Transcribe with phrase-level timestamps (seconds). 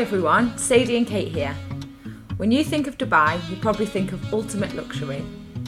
[0.00, 1.54] Hi everyone, Sadie and Kate here.
[2.38, 5.22] When you think of Dubai, you probably think of ultimate luxury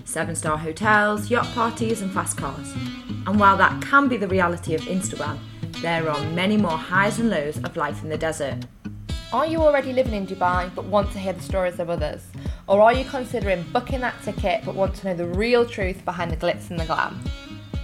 [0.06, 2.72] seven star hotels, yacht parties, and fast cars.
[3.26, 5.38] And while that can be the reality of Instagram,
[5.82, 8.64] there are many more highs and lows of life in the desert.
[9.34, 12.22] Are you already living in Dubai but want to hear the stories of others?
[12.66, 16.30] Or are you considering booking that ticket but want to know the real truth behind
[16.30, 17.22] the glitz and the glam?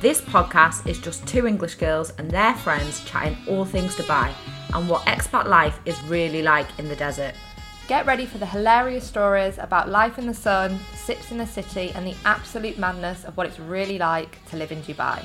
[0.01, 4.33] This podcast is just two English girls and their friends chatting all things Dubai
[4.75, 7.35] and what expat life is really like in the desert.
[7.89, 11.91] Get ready for the hilarious stories about life in the sun, sips in the city,
[11.95, 15.25] and the absolute madness of what it's really like to live in Dubai.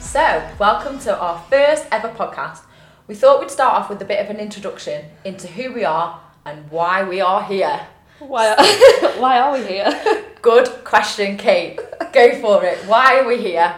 [0.00, 2.62] So, welcome to our first ever podcast.
[3.10, 6.20] We thought we'd start off with a bit of an introduction into who we are
[6.46, 7.88] and why we are here.
[8.20, 8.54] Why,
[9.18, 10.26] why are we here?
[10.42, 11.80] Good question, Kate.
[12.12, 12.78] Go for it.
[12.86, 13.74] Why are we here?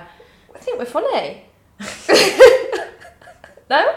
[0.54, 1.46] I think we're funny.
[3.70, 3.96] no?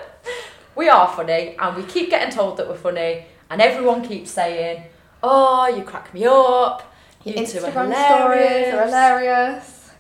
[0.78, 4.84] We are funny, and we keep getting told that we're funny, and everyone keeps saying,
[5.22, 9.92] "Oh, you crack me up." Your You two are hilarious." stories are hilarious.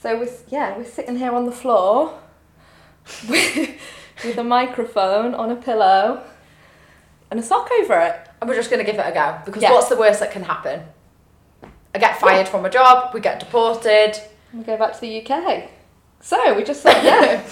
[0.00, 2.18] So we're yeah we're sitting here on the floor
[4.24, 6.22] with, a microphone on a pillow
[7.30, 8.28] and a sock over it.
[8.40, 9.72] And we're just going to give it a go because Yeah.
[9.72, 10.82] what's the worst that can happen?
[11.94, 14.12] I get fired from a job, we get deported.
[14.52, 15.68] We go back to the UK.
[16.20, 17.42] So we just thought yeah.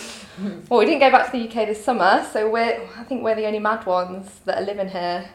[0.68, 3.34] well, we didn't go back to the UK this summer, so we're I think we're
[3.34, 5.28] the only mad ones that are living here.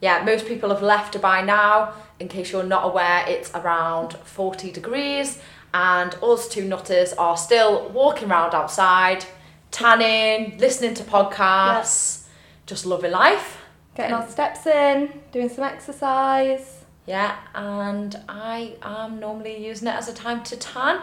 [0.00, 1.94] Yeah, most people have left Dubai now.
[2.20, 5.38] In case you're not aware, it's around 40 degrees,
[5.72, 9.24] and us two nutters are still walking around outside,
[9.74, 12.26] tanning, listening to podcasts,
[12.64, 13.58] just loving life.
[13.96, 16.84] Getting our steps in, doing some exercise.
[17.06, 21.00] Yeah, and I am normally using it as a time to tan.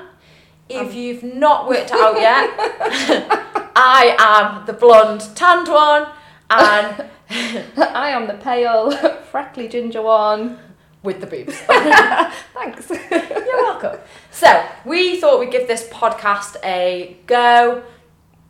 [0.69, 0.93] If Um.
[0.93, 2.49] you've not worked out yet,
[3.75, 6.07] I am the blonde tanned one,
[6.49, 7.05] and
[7.77, 8.91] I am the pale,
[9.31, 10.59] freckly ginger one.
[11.03, 11.57] with the boobs.
[11.57, 12.89] Thanks.
[12.89, 13.97] You're welcome.
[14.29, 17.81] So, we thought we'd give this podcast a go.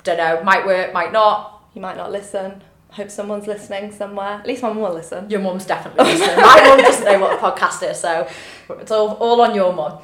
[0.04, 1.64] Don't know, might work, might not.
[1.74, 2.64] You might not listen.
[2.92, 4.40] Hope someone's listening somewhere.
[4.40, 5.30] At least my mum will listen.
[5.30, 6.36] Your mum's definitely listening.
[6.38, 8.28] My mum doesn't know what a podcast is, so
[8.80, 10.00] it's all, all on your mum.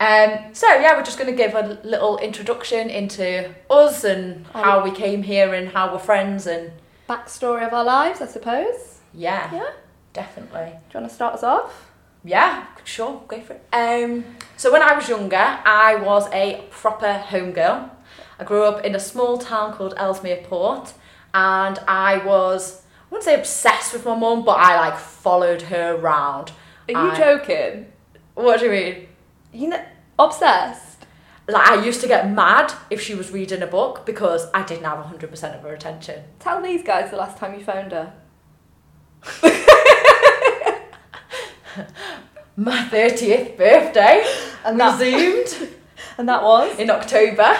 [0.00, 4.82] Um, so, yeah, we're just going to give a little introduction into us and how
[4.82, 6.72] we came here and how we're friends and
[7.08, 8.98] Backstory of our lives, I suppose.
[9.14, 9.70] yeah, Yeah.
[10.12, 10.70] definitely.
[10.90, 11.90] Do you want to start us off?
[12.24, 13.64] Yeah, sure, go for it.
[13.72, 14.24] Um,
[14.56, 17.90] so when I was younger, I was a proper home girl.
[18.42, 20.94] I grew up in a small town called Ellesmere Port,
[21.32, 25.94] and I was, I wouldn't say obsessed with my mum, but I like followed her
[25.94, 26.50] around.
[26.88, 27.92] Are you I- joking?
[28.34, 29.06] What do you mean?
[29.52, 29.84] You know,
[30.18, 31.06] obsessed.
[31.46, 34.86] Like I used to get mad if she was reading a book because I didn't
[34.86, 36.24] have 100% of her attention.
[36.40, 38.12] Tell these guys the last time you phoned her.
[42.56, 44.24] My 30th birthday
[44.64, 45.68] And that- resumed
[46.18, 47.56] And that was in October.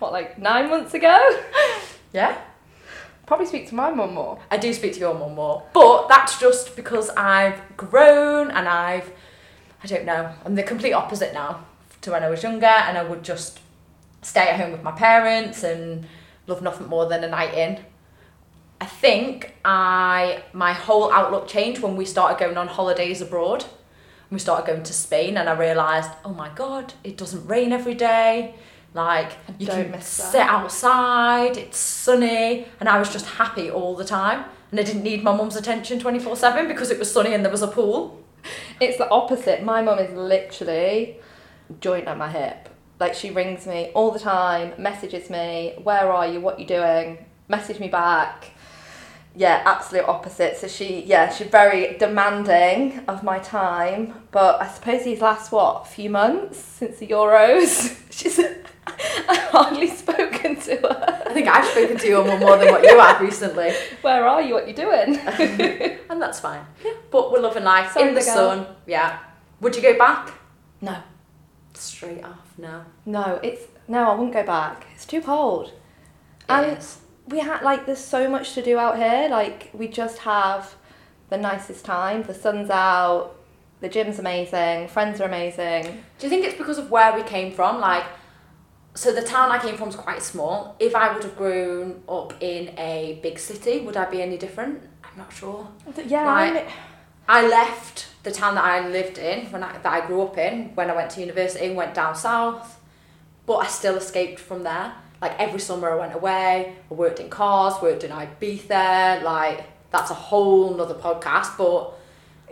[0.00, 1.18] What, like nine months ago?
[2.12, 2.36] Yeah.
[3.26, 4.40] Probably speak to my mum more.
[4.50, 9.12] I do speak to your mum more, but that's just because I've grown and I've,
[9.84, 11.64] I don't know, I'm the complete opposite now
[12.00, 13.60] to when I was younger, and I would just
[14.22, 16.06] stay at home with my parents and
[16.48, 17.78] love nothing more than a night in.
[18.80, 23.64] I think I my whole outlook changed when we started going on holidays abroad.
[24.30, 27.94] We started going to Spain, and I realised, oh my god, it doesn't rain every
[27.94, 28.54] day.
[28.92, 34.44] Like you can sit outside, it's sunny, and I was just happy all the time.
[34.70, 37.44] And I didn't need my mum's attention twenty four seven because it was sunny and
[37.44, 38.22] there was a pool.
[38.80, 39.62] It's the opposite.
[39.62, 41.18] My mum is literally
[41.80, 42.70] joint at my hip.
[42.98, 47.24] Like she rings me all the time, messages me, where are you, what you doing,
[47.48, 48.52] message me back.
[49.36, 50.56] Yeah, absolute opposite.
[50.56, 54.14] So she, yeah, she's very demanding of my time.
[54.32, 58.38] But I suppose these last what few months since the Euros, she's
[59.30, 61.22] I've hardly spoken to her.
[61.26, 63.72] I think I've spoken to you more than what you have recently,
[64.02, 64.54] Where are you?
[64.54, 65.16] What you doing?
[66.10, 66.64] and that's fine.
[67.10, 68.66] But we're loving life Sorry, in the sun.
[68.86, 69.18] Yeah.
[69.60, 70.32] Would you go back?
[70.80, 70.96] no,
[71.74, 72.84] Straight off, no.
[73.06, 74.10] no, it's no.
[74.10, 74.86] I wouldn't go back.
[74.94, 75.68] It's too cold.
[75.68, 75.72] It
[76.48, 76.98] And is.
[77.28, 80.74] we had like there's so much to do out here like we just have
[81.30, 83.36] the nicest time the sun's out
[83.80, 85.84] the gym's amazing friends are amazing
[86.18, 87.80] Do you think it's because of where we came from?
[87.80, 88.04] Like,
[88.94, 90.76] so the town I came from is quite small.
[90.78, 94.82] If I would have grown up in a big city, would I be any different?
[95.04, 95.68] I'm not sure.
[96.06, 96.26] Yeah.
[96.26, 96.66] I'm-
[97.28, 100.74] I left the town that I lived in when I, that I grew up in
[100.74, 102.80] when I went to university and went down south,
[103.46, 104.92] but I still escaped from there.
[105.22, 106.74] Like every summer I went away.
[106.90, 109.22] I worked in cars, worked in Ibiza.
[109.22, 111.92] Like that's a whole nother podcast, but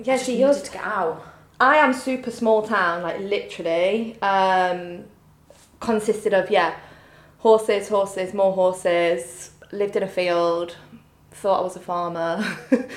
[0.01, 0.15] yeah.
[0.15, 1.27] I just See, needed to get out.
[1.59, 4.17] I am super small town, like literally.
[4.23, 5.05] Um,
[5.81, 6.77] consisted of yeah,
[7.39, 9.51] horses, horses, more horses.
[9.73, 10.77] Lived in a field.
[11.31, 12.45] Thought I was a farmer.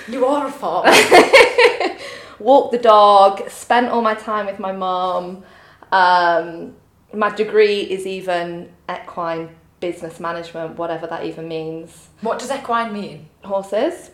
[0.07, 0.91] You are a farmer.
[2.39, 3.49] Walked the dog.
[3.49, 5.43] Spent all my time with my mum.
[5.91, 6.75] Um,
[7.13, 9.49] my degree is even equine
[9.81, 12.07] business management, whatever that even means.
[12.21, 13.27] what does equine mean?
[13.43, 14.11] Horses.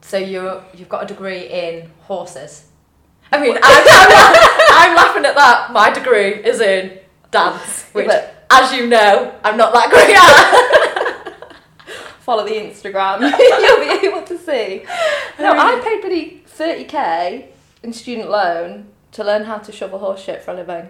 [0.00, 2.66] So you you've got a degree in horses.
[3.30, 5.72] I mean, I'm, I'm, I'm laughing at that.
[5.72, 6.99] My degree is in
[7.30, 10.70] dance, which, But- as you know, I'm not that great at.
[12.20, 14.84] follow the Instagram, you'll be able to see.
[15.38, 17.46] No, I paid pretty 30k
[17.82, 20.88] in student loan to learn how to shovel horse shit for a living.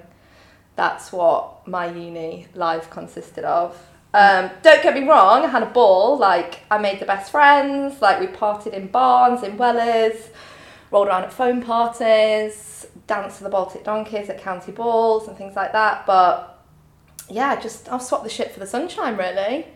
[0.77, 3.77] That's what my uni life consisted of.
[4.13, 6.19] Um, don't get me wrong, I had a ball.
[6.19, 8.03] Like, I made the best friends.
[8.03, 10.31] Like, we partied in barns, in Wellers,
[10.91, 15.57] rolled around at phone parties, danced to the Baltic Donkeys at county balls and things
[15.57, 16.07] like that.
[16.07, 16.65] But
[17.29, 19.67] yeah, just I'll swap the shit for the sunshine, really.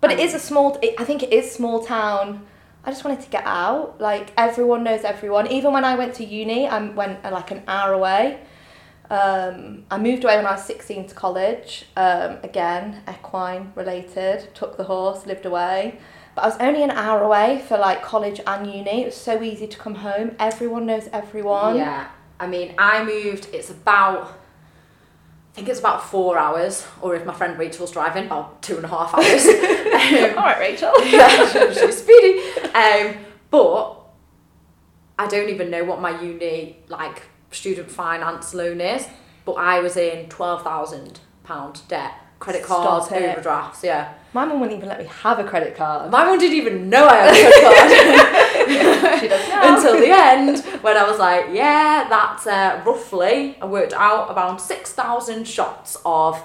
[0.00, 0.78] But it is a small.
[0.82, 2.46] It, I think it is small town.
[2.84, 4.00] I just wanted to get out.
[4.00, 5.48] Like everyone knows everyone.
[5.48, 8.40] Even when I went to uni, I went uh, like an hour away.
[9.08, 11.86] Um, I moved away when I was sixteen to college.
[11.96, 14.54] Um, again, equine related.
[14.54, 15.98] Took the horse, lived away.
[16.34, 19.02] But I was only an hour away for like college and uni.
[19.02, 20.36] It was so easy to come home.
[20.38, 21.76] Everyone knows everyone.
[21.76, 23.48] Yeah, I mean, I moved.
[23.52, 28.62] It's about, I think it's about four hours, or if my friend Rachel's driving, about
[28.62, 29.46] two and a half hours.
[29.46, 30.92] All um, right, Rachel.
[31.06, 32.40] yeah, she's speedy.
[32.74, 33.16] Um,
[33.50, 33.96] but
[35.18, 39.06] I don't even know what my uni like student finance loan is.
[39.44, 43.84] But I was in twelve thousand pound debt, credit cards, overdrafts.
[43.84, 46.10] Yeah, My mum wouldn't even let me have a credit card.
[46.10, 48.46] my mum didn't even know I had a credit card.
[49.20, 49.76] She does now.
[49.76, 54.58] until the end when I was like, yeah, that's uh, roughly, I worked out around
[54.58, 56.42] 6,000 shots of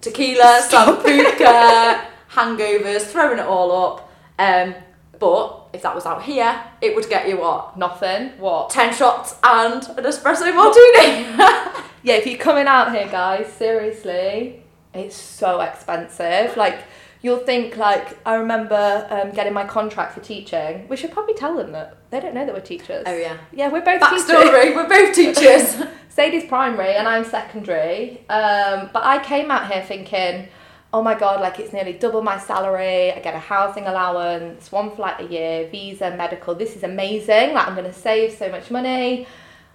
[0.00, 4.10] tequila, sambuca, hangovers, throwing it all up.
[4.38, 4.74] Um,
[5.18, 7.76] but if that was out here, it would get you what?
[7.78, 8.30] Nothing.
[8.38, 8.70] What?
[8.70, 11.62] 10 shots and an espresso martini.
[12.04, 14.62] Yeah, if you're coming out here, guys, seriously,
[14.92, 16.54] it's so expensive.
[16.54, 16.80] Like,
[17.24, 20.86] you'll think, like, I remember um, getting my contract for teaching.
[20.88, 21.96] We should probably tell them that.
[22.10, 23.02] They don't know that we're teachers.
[23.06, 23.38] oh, yeah.
[23.50, 24.26] Yeah, we're both teachers.
[24.26, 25.82] Backstory, we're both teachers.
[26.10, 28.20] Sadie's primary and I'm secondary.
[28.28, 30.48] Um, but I came out here thinking,
[30.92, 33.10] oh my god, like it's nearly double my salary.
[33.10, 36.54] I get a housing allowance, one flight a year, visa, medical.
[36.54, 37.54] This is amazing.
[37.54, 39.26] Like I'm gonna save so much money.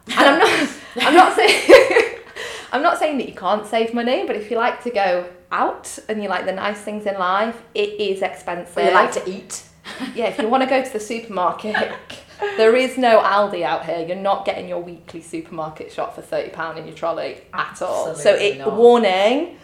[0.07, 0.69] And I'm not.
[1.01, 2.15] I'm not saying.
[2.71, 5.97] I'm not saying that you can't save money, but if you like to go out
[6.07, 8.77] and you like the nice things in life, it is expensive.
[8.77, 9.63] Or you like to eat.
[10.13, 11.75] Yeah, if you want to go to the supermarket,
[12.57, 14.05] there is no Aldi out here.
[14.05, 18.13] You're not getting your weekly supermarket shop for thirty pound in your trolley at all.
[18.13, 18.75] So it not.
[18.75, 19.57] warning,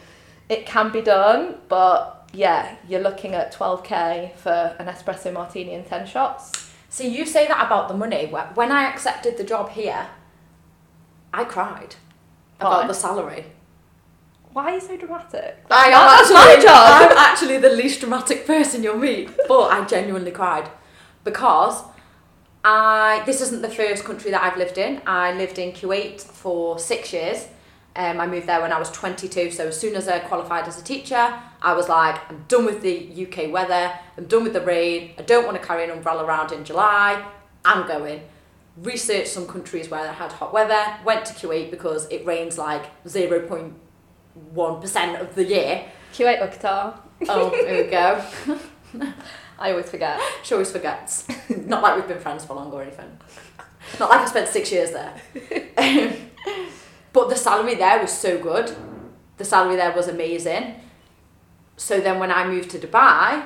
[0.50, 5.76] it can be done, but yeah, you're looking at twelve k for an espresso martini
[5.76, 6.72] and ten shots.
[6.90, 8.26] See, you say that about the money.
[8.26, 10.08] When I accepted the job here,
[11.34, 11.96] I cried
[12.58, 12.68] Why?
[12.68, 13.46] about the salary.
[14.56, 15.66] Why are you so dramatic?
[15.70, 17.12] I am That's actually, my job.
[17.12, 20.70] I'm actually the least dramatic person you'll meet, but I genuinely cried
[21.26, 21.84] because
[22.64, 23.22] I.
[23.26, 25.02] This isn't the first country that I've lived in.
[25.06, 27.50] I lived in Kuwait for six years.
[27.98, 30.80] Um, I moved there when I was 22, so as soon as I qualified as
[30.80, 34.62] a teacher, I was like, I'm done with the UK weather, I'm done with the
[34.62, 37.26] rain, I don't want to carry an umbrella around in July,
[37.64, 38.22] I'm going.
[38.78, 42.86] Researched some countries where they had hot weather, went to Kuwait because it rains like
[44.54, 45.86] 0.1% of the year.
[46.14, 47.00] Kuwait or
[47.30, 48.24] Oh, here we go.
[49.60, 50.20] I always forget.
[50.44, 51.28] She always forgets.
[51.50, 53.18] Not like we've been friends for long or anything.
[54.00, 55.14] Not like I spent six years there.
[55.78, 56.14] Um,
[57.14, 58.76] but the salary there was so good.
[59.38, 60.76] The salary there was amazing.
[61.78, 63.46] So then when I moved to Dubai,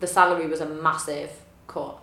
[0.00, 1.30] the salary was a massive
[1.66, 2.00] cut.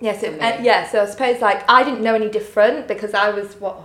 [0.00, 0.40] Yes, it, For me.
[0.40, 0.88] uh, yeah.
[0.88, 3.80] So I suppose like I didn't know any different because I was what.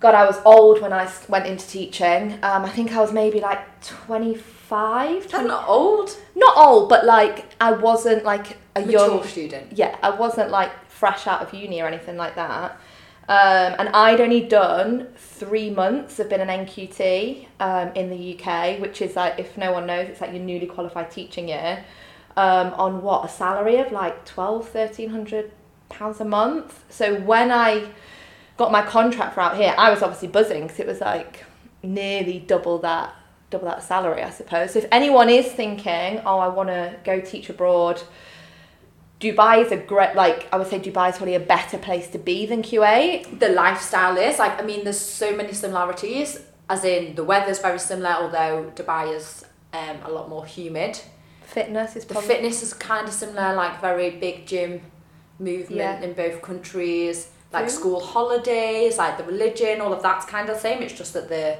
[0.00, 2.34] God, I was old when I went into teaching.
[2.42, 6.16] Um, I think I was maybe like 25, 20, not old.
[6.34, 9.72] not old, but like I wasn't like a Mature young student.
[9.72, 12.78] yeah, I wasn't like fresh out of uni or anything like that.
[13.28, 18.78] Um, and I'd only done three months of being an NQT um, in the UK,
[18.78, 21.84] which is like, if no one knows, it's like your newly qualified teaching year,
[22.36, 25.50] um, on what, a salary of like 12, 1300
[25.88, 26.84] pounds a month.
[26.88, 27.88] So when I
[28.56, 31.44] got my contract for out here, I was obviously buzzing because it was like
[31.82, 33.14] nearly double that
[33.50, 34.72] double that salary, I suppose.
[34.72, 38.02] So if anyone is thinking, oh, I want to go teach abroad,
[39.20, 42.18] Dubai is a great, like, I would say Dubai is probably a better place to
[42.18, 43.38] be than Kuwait.
[43.38, 46.40] The lifestyle is like I mean, there's so many similarities.
[46.68, 51.00] As in, the weather's very similar, although Dubai is um, a lot more humid.
[51.44, 54.80] Fitness is The fitness is kind of similar, like very big gym
[55.38, 56.00] movement Yeah.
[56.02, 57.28] in both countries.
[57.56, 60.82] Like school holidays, like the religion, all of that's kind of the same.
[60.82, 61.56] It's just that the,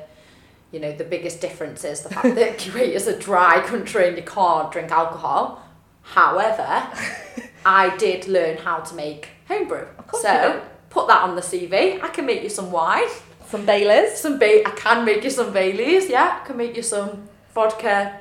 [0.73, 4.17] you know, the biggest difference is the fact that Kuwait is a dry country and
[4.17, 5.62] you can't drink alcohol.
[6.03, 6.87] However,
[7.65, 9.87] I did learn how to make homebrew.
[10.21, 12.03] So put that on the CV.
[12.03, 13.09] I can make you some wine,
[13.49, 14.17] Some Baileys.
[14.19, 16.09] some ba- I can make you some Baileys.
[16.09, 18.21] Yeah, I can make you some vodka.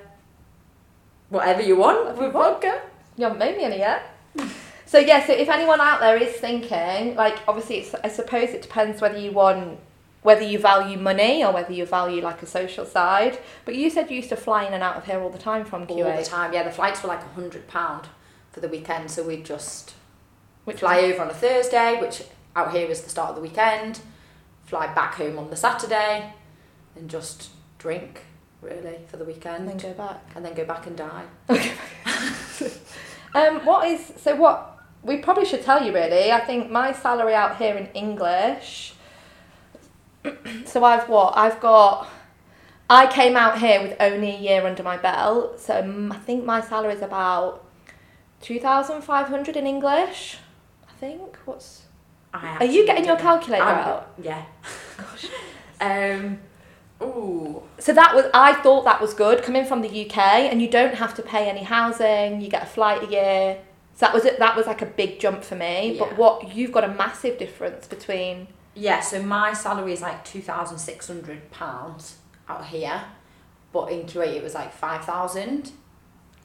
[1.30, 2.82] Whatever you want with vodka.
[3.18, 4.02] You haven't made me any yet.
[4.96, 8.62] So yeah, so if anyone out there is thinking, like obviously it's, I suppose it
[8.62, 9.78] depends whether you want
[10.22, 13.38] whether you value money or whether you value like a social side.
[13.66, 15.66] But you said you used to fly in and out of here all the time
[15.66, 16.24] from all Kuwait.
[16.24, 16.54] the time.
[16.54, 18.08] Yeah, the flights were like a hundred pound
[18.54, 19.96] for the weekend, so we'd just
[20.64, 22.24] Which fly over on a Thursday, which
[22.56, 24.00] out here is the start of the weekend.
[24.64, 26.34] Fly back home on the Saturday,
[26.96, 27.50] and just
[27.80, 28.22] drink
[28.62, 30.24] really for the and then weekend, go back.
[30.36, 31.26] and then go back and die.
[31.50, 31.74] Okay.
[33.36, 34.75] Um, what is so what
[35.06, 36.32] we probably should tell you really.
[36.32, 38.94] I think my salary out here in English.
[40.66, 42.08] so I've what I've got.
[42.90, 46.62] I came out here with only a year under my belt, so I think my
[46.62, 47.64] salary is about
[48.42, 50.38] two thousand five hundred in English.
[50.90, 51.84] I think what's.
[52.34, 54.14] I Are you getting your calculator I'm- out?
[54.22, 54.44] Yeah.
[54.98, 55.26] Gosh.
[55.82, 56.40] um.
[57.02, 57.62] Ooh.
[57.78, 60.96] So that was I thought that was good coming from the UK, and you don't
[60.96, 62.42] have to pay any housing.
[62.42, 63.58] You get a flight a year.
[63.96, 64.40] So that was it.
[64.40, 65.94] That was like a big jump for me.
[65.94, 66.00] Yeah.
[66.00, 68.48] But what you've got a massive difference between.
[68.74, 69.00] Yeah.
[69.00, 72.18] So my salary is like two thousand six hundred pounds
[72.50, 73.04] out here,
[73.72, 75.72] but in Kuwait it was like five thousand.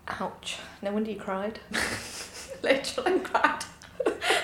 [0.09, 0.59] Ouch!
[0.83, 1.61] No wonder you cried.
[2.63, 3.65] Literally cried.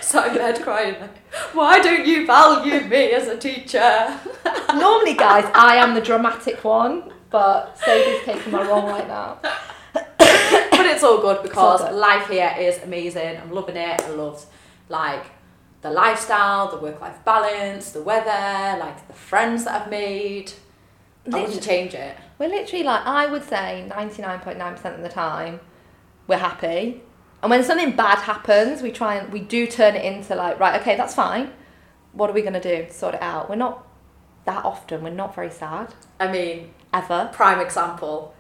[0.01, 1.01] Sat in bed crying.
[1.01, 4.19] Like, Why don't you value me as a teacher?
[4.75, 9.39] Normally, guys, I am the dramatic one, but Sadie's taking my role right now.
[10.87, 11.95] but it's all good because good.
[11.95, 13.37] life here is amazing.
[13.39, 14.01] I'm loving it.
[14.01, 14.47] I love
[14.89, 15.25] like
[15.83, 20.53] the lifestyle, the work-life balance, the weather, like the friends that I've made.
[21.33, 22.17] I wouldn't change it.
[22.39, 25.59] We're literally like I would say ninety nine point nine percent of the time,
[26.29, 27.03] we're happy,
[27.43, 30.81] and when something bad happens, we try and we do turn it into like right,
[30.81, 31.51] okay, that's fine.
[32.13, 32.87] What are we gonna do?
[32.91, 33.51] Sort it out.
[33.51, 33.85] We're not
[34.45, 35.03] that often.
[35.03, 37.29] We're not very sad I mean, ever.
[37.33, 38.36] prime example.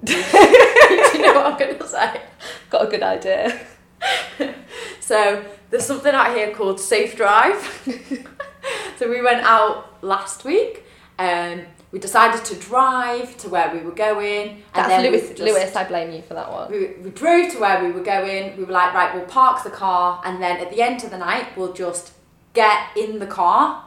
[0.04, 2.22] Do you know what I'm gonna say?
[2.70, 3.66] Got a good idea.
[5.00, 7.56] So there's something out here called Safe Drive.
[8.98, 10.84] so we went out last week
[11.16, 14.48] and we decided to drive to where we were going.
[14.50, 15.28] And That's then we Lewis.
[15.30, 16.70] just- Lewis, I blame you for that one.
[16.70, 18.58] We, we drove to where we were going.
[18.58, 21.16] We were like, right, we'll park the car, and then at the end of the
[21.16, 22.12] night, we'll just
[22.52, 23.82] get in the car,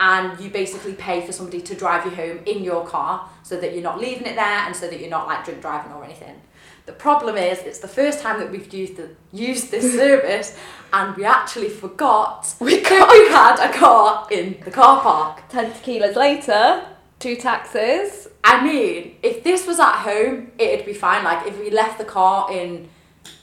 [0.00, 3.72] and you basically pay for somebody to drive you home in your car, so that
[3.72, 6.40] you're not leaving it there, and so that you're not like drink driving or anything.
[6.84, 10.56] The problem is, it's the first time that we've used the, used this service,
[10.92, 15.48] and we actually forgot We we had a car in the car park.
[15.48, 16.84] Ten tequilas later,
[17.20, 18.28] two taxes.
[18.42, 21.22] I mean, if this was at home, it'd be fine.
[21.22, 22.88] Like if we left the car in,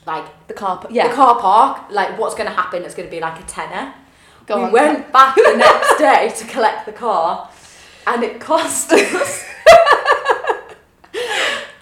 [0.06, 0.86] like The car.
[0.90, 1.08] Yeah.
[1.08, 2.82] the car park, like what's going to happen?
[2.84, 3.94] It's going to be like a tenner.
[4.46, 4.72] Go we on.
[4.72, 7.50] went back the next day to collect the car,
[8.06, 9.44] and it cost us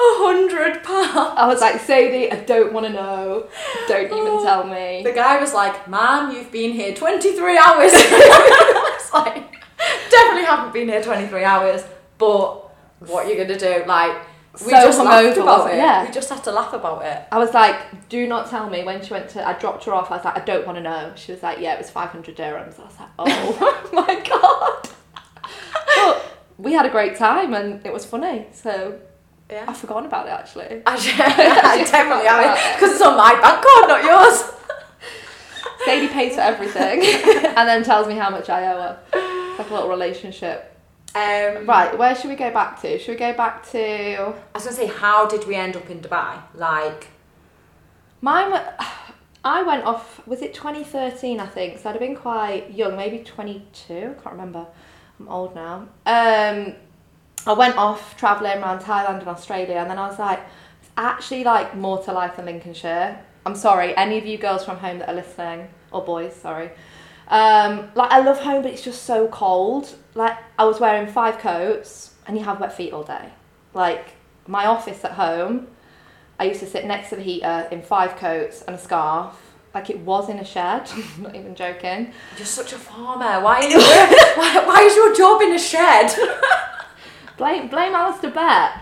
[0.01, 1.35] a hundred pounds.
[1.37, 3.49] I was like, Sadie, I don't want to know.
[3.87, 5.03] Don't even oh, tell me.
[5.03, 9.65] The guy was like, "Ma'am, you've been here twenty three hours." I was like,
[10.11, 11.85] "Definitely haven't been here twenty three hours."
[12.19, 12.69] But
[13.01, 13.85] what are you gonna do?
[13.87, 14.17] Like,
[14.55, 15.77] we So just laughed about it.
[15.77, 16.05] yeah.
[16.07, 17.23] We just had to laugh about it.
[17.31, 19.47] I was like, do not tell me when she went to.
[19.47, 20.11] I dropped her off.
[20.11, 21.13] I was like, I don't want to know.
[21.17, 22.79] She was like, yeah, it was 500 dirhams.
[22.81, 24.89] I was like, oh my god.
[25.97, 28.47] But we had a great time and it was funny.
[28.53, 28.99] So
[29.51, 29.65] Yeah.
[29.69, 30.83] I've forgotten about it actually.
[30.87, 30.95] I,
[31.81, 34.55] I definitely have because it's on my bank card, not yours.
[35.85, 37.03] Sadie pays for everything
[37.57, 38.99] and then tells me how much I owe her.
[39.15, 40.78] It's like a little relationship.
[41.15, 42.99] Um, Right, where should we go back to?
[42.99, 44.19] Should we go back to.
[44.19, 46.41] I was gonna say, how did we end up in Dubai?
[46.55, 47.09] Like,
[48.21, 48.61] Mine
[49.45, 51.79] I went off, was it 2013, I think?
[51.79, 54.67] So I'd have been quite young, maybe 22, I can't remember.
[55.19, 55.89] I'm old now.
[56.07, 56.75] Um,
[57.47, 60.41] I went off travelling around Thailand and Australia, and then I was like,
[60.83, 63.19] it's actually like more to life than Lincolnshire.
[63.47, 66.71] I'm sorry, any of you girls from home that are listening, or boys, sorry.
[67.29, 69.95] Um, like, I love home, but it's just so cold.
[70.19, 73.29] Like, I was wearing five coats, and you have wet feet all day.
[73.73, 74.15] Like,
[74.49, 75.69] my office at home,
[76.41, 79.37] I used to sit next to the heater in five coats and a scarf.
[79.73, 80.91] Like it was in a shed.
[81.21, 82.13] not even joking.
[82.37, 83.41] You're such a farmer.
[83.45, 83.79] Why, are you,
[84.35, 86.11] why, why is your job in a shed?
[87.37, 88.73] Blame blame Alistair Bett.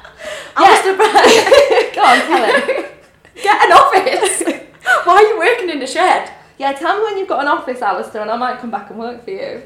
[0.56, 1.94] Alistair Bett.
[1.94, 2.86] Go on, tell him.
[3.34, 4.64] Get an office.
[5.04, 6.32] why are you working in a shed?
[6.56, 8.98] Yeah, tell me when you've got an office, Alistair, and I might come back and
[8.98, 9.62] work for you.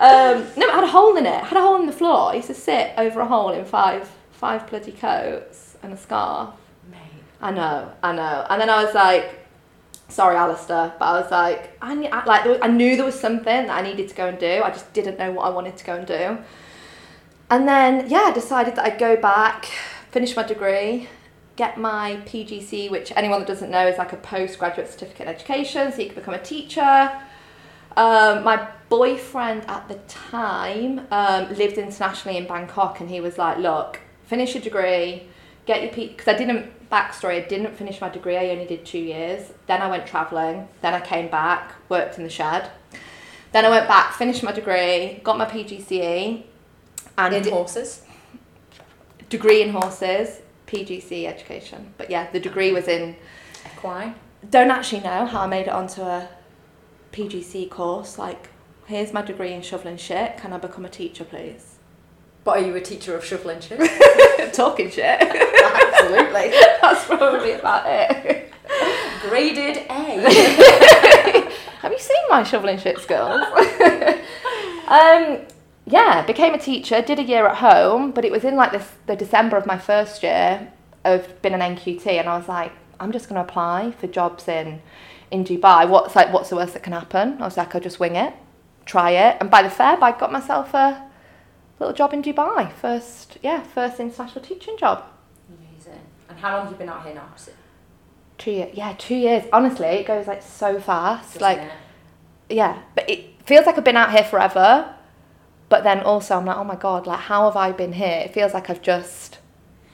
[0.00, 1.28] Um, no, it had a hole in it.
[1.28, 1.44] it.
[1.44, 2.30] Had a hole in the floor.
[2.30, 6.54] I used to sit over a hole in five five bloody coats and a scarf.
[6.90, 6.98] Mate.
[7.42, 8.46] I know, I know.
[8.48, 9.46] And then I was like,
[10.08, 13.20] sorry, Alistair, but I was like, I, ne- I like, was, I knew there was
[13.20, 14.62] something that I needed to go and do.
[14.64, 16.38] I just didn't know what I wanted to go and do.
[17.50, 19.66] And then, yeah, I decided that I'd go back,
[20.10, 21.08] finish my degree,
[21.56, 25.92] get my PGCE, which anyone that doesn't know is like a postgraduate certificate in education,
[25.92, 27.10] so you can become a teacher.
[28.00, 33.58] Um, my boyfriend at the time um, lived internationally in Bangkok, and he was like,
[33.58, 35.24] look, finish your degree,
[35.66, 37.44] get your P because I didn't backstory.
[37.44, 38.38] I didn't finish my degree.
[38.38, 39.52] I only did two years.
[39.66, 40.66] Then I went traveling.
[40.80, 42.70] Then I came back, worked in the shed.
[43.52, 46.44] Then I went back, finished my degree, got my PGCE,
[47.18, 48.00] and In horses.
[49.28, 51.92] degree in horses, PGCE education.
[51.98, 53.16] But yeah, the degree was in.
[53.66, 54.14] Equine.
[54.48, 56.26] Don't actually know how I made it onto a
[57.12, 58.18] PGCE course.
[58.18, 58.48] Like,
[58.86, 60.36] here's my degree in shoveling shit.
[60.36, 61.76] Can I become a teacher, please?
[62.44, 63.78] But are you a teacher of shoveling shit?
[64.54, 65.20] Talking shit.
[65.20, 66.50] Absolutely.
[66.80, 68.52] That's probably about it.
[69.22, 71.50] Graded A.
[71.80, 73.42] Have you seen my shoveling shit skills?
[74.88, 75.40] um,
[75.86, 78.88] yeah, became a teacher, did a year at home, but it was in like this,
[79.06, 80.72] the December of my first year
[81.04, 84.46] of being an NQT, and I was like, I'm just going to apply for jobs
[84.46, 84.82] in
[85.30, 85.88] in Dubai.
[85.88, 87.40] What's like, what's the worst that can happen?
[87.40, 88.34] I was like, I'll just wing it,
[88.84, 91.08] try it, and by the Feb, I got myself a
[91.78, 92.72] little job in Dubai.
[92.72, 95.04] First, yeah, first international teaching job.
[95.48, 96.00] Amazing.
[96.28, 97.28] And how long have you been out here now?
[98.38, 99.44] Two years, yeah, two years.
[99.52, 101.34] Honestly, it goes like so fast.
[101.34, 102.56] doesn't like, it?
[102.56, 104.94] yeah, but it feels like I've been out here forever.
[105.68, 108.22] But then also, I'm like, oh my god, like how have I been here?
[108.24, 109.38] It feels like I've just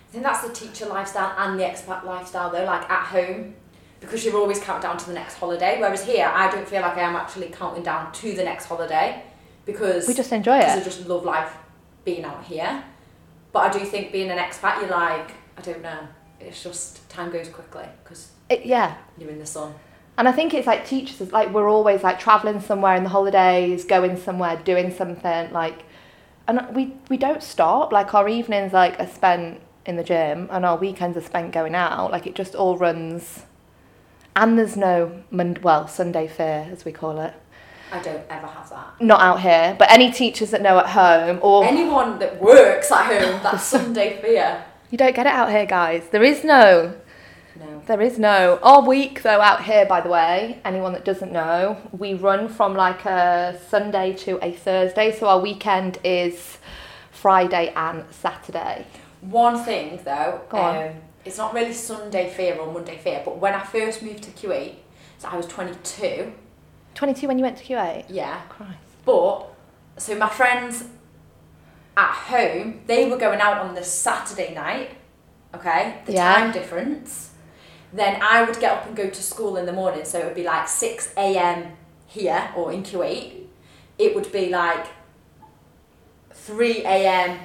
[0.09, 3.55] I think that's the teacher lifestyle and the expat lifestyle though, like at home,
[4.01, 5.81] because you're always counting down to the next holiday.
[5.81, 9.23] Whereas here, I don't feel like I am actually counting down to the next holiday
[9.65, 10.61] because we just enjoy it.
[10.61, 11.53] because I just love life
[12.05, 12.85] being out here.
[13.53, 16.07] But I do think being an expat, you're like, I don't know,
[16.41, 18.31] it's just time goes quickly because.
[18.51, 19.75] Yeah, you're in the sun.
[20.19, 23.09] and I think it's like teachers, it's like we're always like traveling somewhere in the
[23.09, 25.83] holidays, going somewhere, doing something like,
[26.47, 27.93] and we we don't stop.
[27.93, 31.75] Like our evenings like are spent in the gym, and our weekends are spent going
[31.75, 32.13] out.
[32.13, 33.43] Like it just all runs.
[34.37, 37.33] And there's no Mon- well Sunday fear as we call it.
[37.91, 39.01] I don't ever have that.
[39.01, 43.07] Not out here, but any teachers that know at home or Anyone that works at
[43.07, 44.63] home, that Sunday fear.
[44.91, 46.09] You don't get it out here, guys.
[46.11, 46.95] There is no.
[47.59, 47.83] No.
[47.87, 48.59] There is no.
[48.63, 52.75] Our week, though, out here, by the way, anyone that doesn't know, we run from
[52.75, 55.17] like a Sunday to a Thursday.
[55.17, 56.59] So our weekend is
[57.11, 58.87] Friday and Saturday.
[59.23, 60.89] One thing though, Go on.
[60.89, 60.95] um,
[61.27, 64.75] it's not really Sunday fear or Monday fear, but when I first moved to Kuwait,
[65.19, 66.33] so I was 22,
[66.95, 68.05] 22 when you went to Q8?
[68.09, 68.73] yeah, Christ.
[69.05, 69.47] but
[69.99, 70.85] so my friends
[71.97, 74.91] at home, they were going out on the Saturday night,
[75.55, 76.35] okay, the Yeah.
[76.35, 77.31] time difference.
[77.93, 80.35] Then I would get up and go to school in the morning, so it would
[80.35, 81.73] be like 6 a.m.
[82.07, 83.45] here or in Kuwait.
[83.99, 84.87] It would be like
[86.33, 87.39] 3 a.m.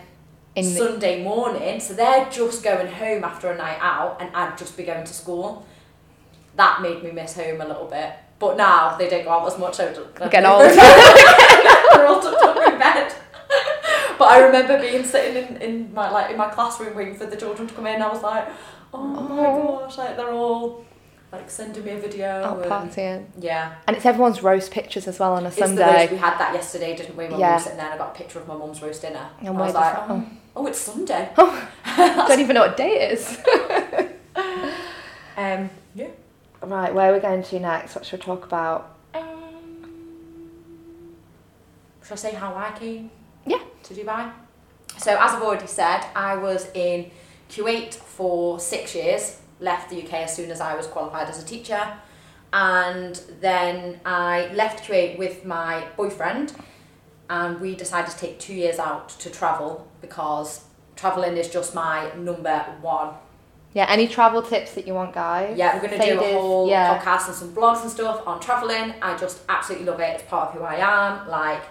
[0.56, 4.58] In the, Sunday morning, so they're just going home after a night out, and I'd
[4.58, 5.66] just be going to school.
[6.58, 8.12] That made me miss home a little bit.
[8.38, 9.80] But now they don't go out as much.
[9.80, 10.64] I don't- Getting old.
[10.64, 13.14] They're all tucked up in bed.
[14.18, 17.36] But I remember being sitting in, in my like in my classroom waiting for the
[17.36, 18.02] children to come in.
[18.04, 18.48] I was like,
[18.94, 19.80] oh my Oh.
[19.80, 20.86] gosh, like they're all
[21.32, 22.28] like sending me a video.
[22.44, 23.26] out and- partying.
[23.40, 23.76] yeah.
[23.88, 26.08] And it's everyone's roast pictures as well on a It's Sunday.
[26.12, 27.24] We had that yesterday, didn't we?
[27.26, 27.54] When we Yeah.
[27.56, 29.28] were sitting there and I got a picture of my mum's roast dinner.
[29.40, 30.24] And And I was like, oh,
[30.56, 31.30] oh, it's Sunday.
[31.38, 33.38] I don't even know what day it is.
[35.38, 36.10] Um, yeah.
[36.62, 37.96] right, where are we going to next?
[37.96, 38.96] What should we talk about?
[39.14, 39.24] Shall
[42.12, 43.10] I say how I came?
[43.46, 43.62] Yeah.
[43.84, 44.32] To Dubai.
[44.98, 47.10] So as I've already said, I was in
[47.50, 49.40] Kuwait for six years.
[49.60, 51.82] Left the UK as soon as I was qualified as a teacher.
[52.54, 56.54] and then I left Kuwait with my boyfriend,
[57.32, 60.66] and we decided to take two years out to travel because
[60.98, 63.14] traveling is just my number one.
[63.74, 65.58] Yeah, any travel tips that you want, guys?
[65.58, 67.00] Yeah, we're going to do a whole yeah.
[67.00, 68.96] podcast and some blogs and stuff on traveling.
[69.02, 70.16] I just absolutely love it.
[70.16, 71.30] It's part of who I am.
[71.30, 71.64] Like,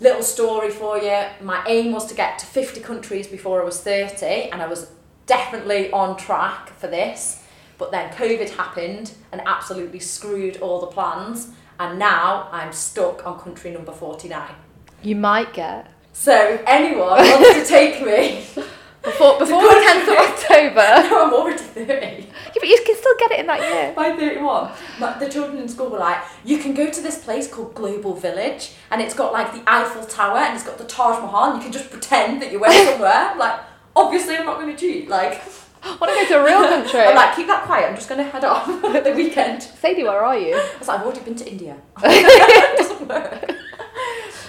[0.00, 1.24] little story for you.
[1.40, 4.90] My aim was to get to 50 countries before I was 30, and I was
[5.24, 7.42] definitely on track for this.
[7.78, 13.38] But then COVID happened and absolutely screwed all the plans, and now I'm stuck on
[13.40, 14.54] country number 49.
[15.02, 18.44] You might get So, anyone wants to take me?
[19.02, 20.74] before before the tenth of October.
[21.10, 21.90] no, I'm already 30.
[21.90, 23.92] Yeah, but you can still get it in that year.
[23.96, 27.48] By 31, my, the children in school were like, you can go to this place
[27.52, 31.20] called Global Village and it's got like the Eiffel Tower and it's got the Taj
[31.20, 33.34] Mahal and you can just pretend that you went somewhere.
[33.36, 33.60] Like,
[33.96, 35.08] obviously I'm not going to cheat.
[35.08, 35.42] Like,
[36.00, 37.00] Want to go to a real country?
[37.00, 39.62] I'm like, keep that quiet, I'm just going to head off at the weekend.
[39.62, 40.54] Sadie, where are you?
[40.54, 41.76] I was like, I've already been to India.
[42.02, 43.50] it doesn't work.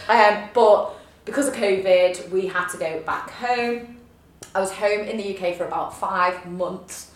[0.10, 0.94] Um, but
[1.26, 3.98] because of COVID, we had to go back home.
[4.54, 7.12] I was home in the UK for about five months,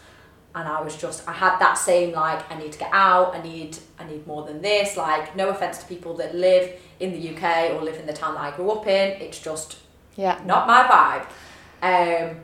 [0.55, 3.35] and I was just I had that same like I need to get out.
[3.35, 4.97] I need I need more than this.
[4.97, 8.33] Like no offense to people that live in the UK or live in the town
[8.35, 9.21] that I grew up in.
[9.21, 9.77] It's just
[10.15, 10.39] Yeah.
[10.45, 12.29] not my vibe.
[12.29, 12.37] Um,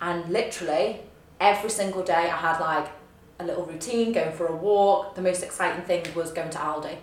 [0.00, 1.00] and literally
[1.40, 2.88] every single day I had like
[3.38, 5.14] a little routine, going for a walk.
[5.14, 6.96] The most exciting thing was going to Aldi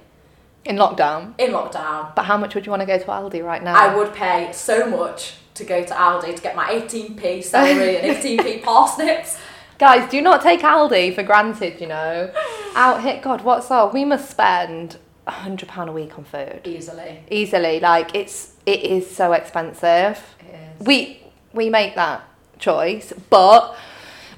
[0.66, 1.34] In lockdown.
[1.40, 2.16] in lockdown.
[2.16, 3.76] But how much would you want to go to Aldi right now?
[3.76, 8.18] I would pay so much to go to Aldi to get my 18p celery and
[8.18, 9.38] 18p parsnips.
[9.78, 12.32] Guys, do not take Aldi for granted, you know.
[12.76, 13.94] Out here, God, what's up?
[13.94, 17.24] We must spend a hundred pound a week on food Easily.
[17.32, 17.80] easily.
[17.80, 20.20] Like it's it is so expensive.
[20.40, 20.86] It is.
[20.88, 21.22] We
[21.54, 22.24] we make that
[22.64, 23.76] choice, but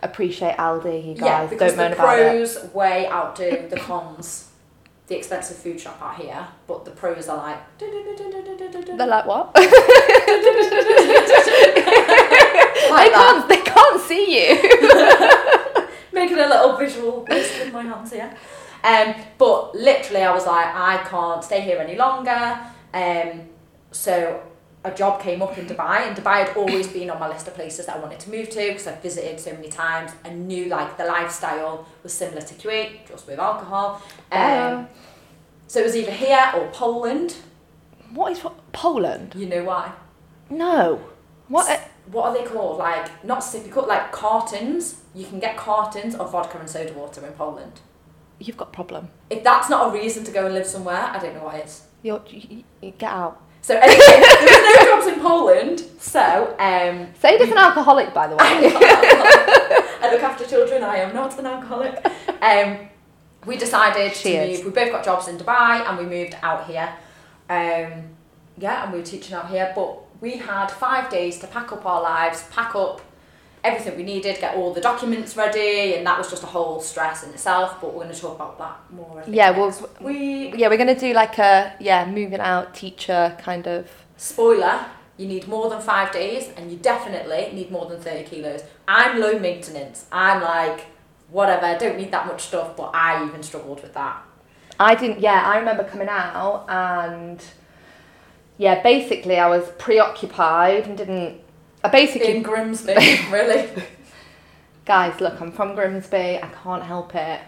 [0.01, 1.07] appreciate Aldi.
[1.07, 1.25] You guys.
[1.25, 2.31] yeah, because don't moan the about it.
[2.31, 4.49] pros way outdo the cons.
[5.07, 7.59] The expensive food shop out here, but the pros are like.
[7.79, 9.53] They're like what?
[9.55, 9.65] like
[13.03, 14.55] they can't they can't see you.
[16.11, 18.35] making a little visual with my hands here.
[18.83, 22.59] Um, but literally, I was like, I can't stay here any longer.
[22.93, 23.41] Um,
[23.91, 24.41] so
[24.85, 27.53] a job came up in Dubai, and Dubai had always been on my list of
[27.55, 30.65] places that I wanted to move to because I've visited so many times and knew
[30.65, 34.01] like the lifestyle was similar to Kuwait, just with alcohol.
[34.31, 34.87] Um.
[35.67, 37.35] So it was either here or Poland.
[38.13, 38.53] What is what?
[38.71, 39.33] Poland?
[39.35, 39.91] You know why?
[40.49, 41.01] No.
[41.47, 41.67] What?
[41.69, 42.77] a- What are they called?
[42.77, 45.01] Like not sippy cup, like cartons.
[45.15, 47.79] You can get cartons of vodka and soda water in Poland.
[48.37, 49.09] You've got a problem.
[49.29, 51.83] If that's not a reason to go and live somewhere, I don't know what is.
[52.03, 53.41] You're, you, you get out.
[53.65, 55.79] So anyway, there was no jobs in Poland.
[55.99, 58.43] So um, Sadie's an alcoholic, by the way.
[58.45, 60.83] I look after children.
[60.83, 61.95] I am not an alcoholic.
[62.43, 62.89] Um,
[63.47, 64.65] we decided She to move.
[64.65, 66.93] We both got jobs in Dubai, and we moved out here.
[67.49, 68.03] Um,
[68.59, 69.71] yeah, and we were teaching out here.
[69.75, 73.01] But we had five days to pack up our lives, pack up
[73.65, 77.23] everything we needed, get all the documents ready, and that was just a whole stress
[77.23, 77.81] in itself.
[77.81, 79.19] But we're going to talk about that more.
[79.19, 80.53] I think, Yeah, well, week.
[80.57, 83.89] yeah, we're gonna do like a yeah moving out teacher kind of.
[84.17, 84.85] Spoiler,
[85.17, 88.61] you need more than five days and you definitely need more than 30 kilos.
[88.87, 90.05] I'm low maintenance.
[90.11, 90.85] I'm like,
[91.29, 94.21] whatever, don't need that much stuff, but I even struggled with that.
[94.79, 95.19] I didn't.
[95.21, 97.43] Yeah, I remember coming out and
[98.57, 101.41] yeah, basically I was preoccupied and didn't.
[101.85, 102.93] I basically In Grimsby,
[103.31, 103.69] really.
[104.85, 106.39] guys look, I'm from Grimsby.
[106.41, 107.39] I can't help it.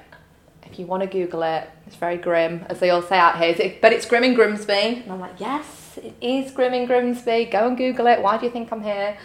[0.65, 3.49] If you want to Google it, it's very grim, as they all say out here.
[3.49, 4.73] Is it- But it's grim in Grimsby,
[5.03, 7.45] and I'm like, yes, it is grim in Grimsby.
[7.45, 8.21] Go and Google it.
[8.21, 9.17] Why do you think I'm here?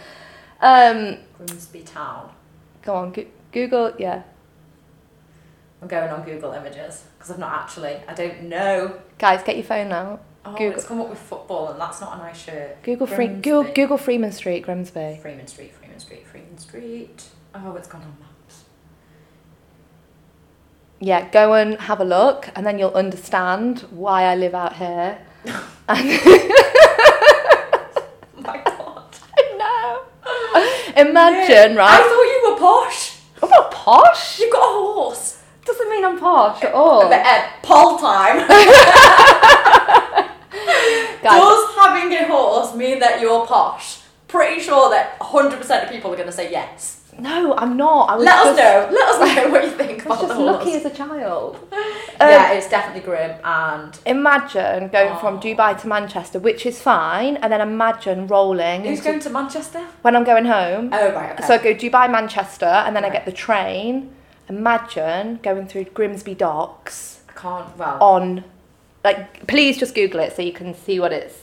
[0.61, 2.31] Um, Grimsby town.
[2.81, 3.93] go on, go- Google.
[3.99, 4.23] Yeah,
[5.81, 8.99] I'm going on Google Images because I've not actually, I don't know.
[9.19, 10.23] guys, get your phone out.
[10.45, 10.73] Oh, Google.
[10.77, 12.83] it's come up with football and that's not a nice shirt.
[12.83, 15.19] Google Free, Google, Google Freeman Street, Grimsby.
[15.21, 17.23] Freeman Street, Freeman Street, Freeman Street.
[17.55, 18.63] Oh, it's gone on maps.
[20.99, 25.19] Yeah, go and have a look, and then you'll understand why I live out here.
[25.47, 25.69] Oh
[28.37, 29.15] my god.
[29.57, 30.01] no,
[31.01, 31.99] imagine, right?
[31.99, 33.17] I thought you were posh.
[33.41, 34.39] I'm not posh.
[34.39, 35.37] You've got a horse.
[35.65, 37.01] Doesn't mean I'm posh at all.
[37.09, 38.45] But, uh, poll time.
[41.23, 43.99] Guys, Does having a horse mean that you're posh?
[44.27, 46.99] Pretty sure that 100% of people are going to say yes.
[47.19, 48.09] no, I'm not.
[48.09, 48.57] I was Let us just,
[48.91, 48.97] know.
[48.99, 50.51] Let us know what you think I was about the just horse.
[50.57, 51.51] lucky as a child.
[52.19, 55.19] yeah, Um, it's definitely grim and Imagine going Oh.
[55.21, 59.29] from Dubai to Manchester, which is fine, and then imagine rolling who's into- going to
[59.29, 59.81] Manchester?
[60.01, 60.89] when I'm going home.
[60.91, 61.45] Oh right, okay.
[61.47, 64.11] So I go Dubai, Manchester, and then I get the train,
[64.49, 67.77] imagine going through Grimsby Docks I can't.
[67.77, 68.43] Well, on,
[69.03, 71.39] like, please just Google it so you can see what it's.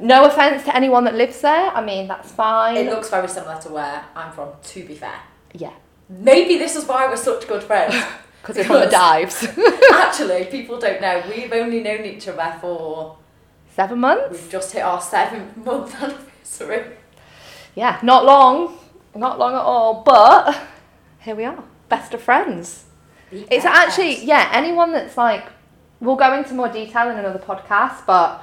[0.00, 1.70] No offense to anyone that lives there.
[1.70, 2.76] I mean, that's fine.
[2.76, 4.50] it looks very similar to where I'm from.
[4.62, 5.18] To be fair,
[5.54, 5.72] yeah,
[6.08, 7.96] maybe this is why we're such good friends.
[8.40, 9.44] because we're from the dives.
[9.92, 11.22] Actually, people don't know.
[11.28, 13.16] We've only known each other for
[13.74, 14.30] Seven months.
[14.30, 16.96] we've just hit our seventh month anniversary.
[17.74, 18.76] Yeah, not long,
[19.16, 20.02] not long at all.
[20.04, 20.58] But
[21.20, 22.84] here we are, best of friends.
[23.32, 24.48] It's actually yeah.
[24.52, 25.44] Anyone that's like,
[26.00, 28.42] we'll go into more detail in another podcast, but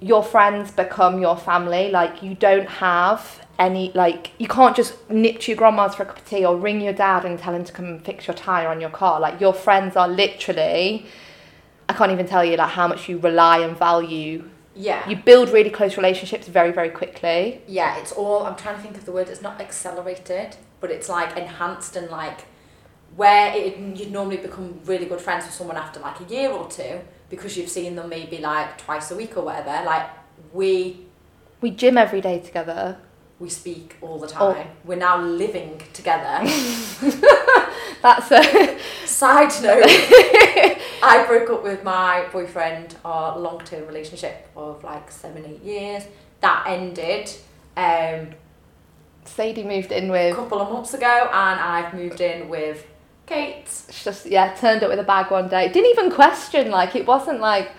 [0.00, 1.90] your friends become your family.
[1.90, 6.06] Like you don't have any like you can't just nip to your grandma's for a
[6.06, 8.34] cup of tea or ring your dad and tell him to come and fix your
[8.34, 9.18] tire on your car.
[9.20, 11.06] Like your friends are literally.
[11.88, 14.48] I can't even tell you like how much you rely and value.
[14.76, 15.08] yeah.
[15.08, 17.62] You build really close relationships very very quickly.
[17.66, 18.44] yeah, it's all.
[18.46, 19.28] I'm trying to think of the word.
[19.28, 22.44] It's not accelerated, but it's like enhanced and like
[23.16, 26.68] where it, you'd normally become really good friends with someone after like a year or
[26.68, 29.84] two because you've seen them maybe like twice a week or whatever.
[29.84, 30.08] Like
[30.52, 31.06] we
[31.60, 32.98] We gym every day together.
[33.38, 34.68] we speak all the time.
[34.84, 36.40] We're now living together.
[38.02, 39.84] That's a Side note,
[41.02, 46.04] I broke up with my boyfriend, our long term relationship of like seven, eight years.
[46.40, 47.30] That ended
[47.76, 48.30] um,
[49.24, 52.84] Sadie moved in with a couple of months ago, and I've moved in with
[53.28, 53.68] Kate.
[53.90, 55.68] She just yeah turned up with a bag one day.
[55.68, 57.70] Didn't even question like it wasn't like,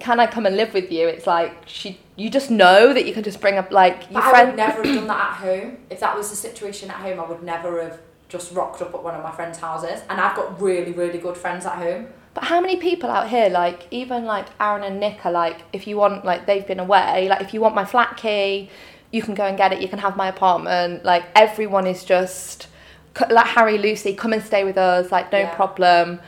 [0.00, 1.08] can I come and live with you?
[1.08, 4.24] It's like she you just know that you can just bring up like your But
[4.24, 4.48] I friend.
[4.50, 5.78] would never have done that at home.
[5.90, 9.02] If that was the situation at home, I would never have just rocked up at
[9.02, 10.00] one of my friends' houses.
[10.08, 12.06] And I've got really, really good friends at home.
[12.34, 15.86] But how many people out here like even like Aaron and Nick are like if
[15.86, 18.70] you want like they've been away like if you want my flat key,
[19.12, 19.80] you can go and get it.
[19.80, 21.04] You can have my apartment.
[21.04, 22.66] Like everyone is just
[23.30, 25.54] like Harry Lucy come and stay with us like no Yeah.
[25.54, 26.20] problem.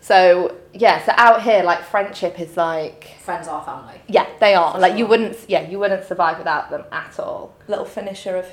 [0.00, 4.00] So yeah, so out here like friendship is like Friends are family.
[4.08, 4.72] Yeah, they are.
[4.74, 7.54] For Like you wouldn't yeah, you wouldn't survive without them at all.
[7.68, 8.46] Little finisher of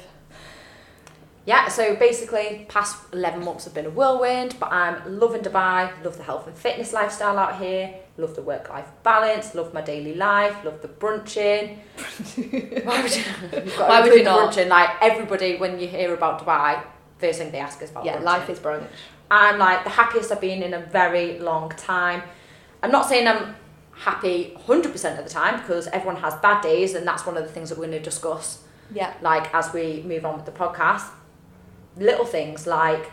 [1.46, 6.16] Yeah, so basically, past 11 months have been a whirlwind, but I'm loving Dubai, love
[6.18, 10.16] the health and fitness lifestyle out here, love the work life balance, love my daily
[10.16, 11.80] life, love the brunching.
[12.88, 13.24] Why would you,
[13.66, 14.54] you've got to Why would you not?
[14.54, 14.70] Brunching.
[14.70, 16.82] Like, everybody, when you hear about Dubai,
[17.26, 18.24] first thing they ask is about Yeah, brunching.
[18.34, 18.88] life is brunch.
[19.32, 22.22] I'm like the happiest I've been in a very long time.
[22.82, 23.56] I'm not saying I'm
[24.08, 27.50] happy 100% of the time because everyone has bad days, and that's one of the
[27.56, 28.48] things that we're going to discuss
[29.00, 29.14] Yeah.
[29.22, 31.06] like as we move on with the podcast
[31.98, 33.06] little things like